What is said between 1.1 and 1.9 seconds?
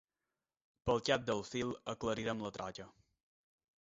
del fil